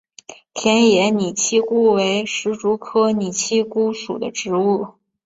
[0.55, 4.95] 田野拟漆姑为石竹科拟漆姑属的植物。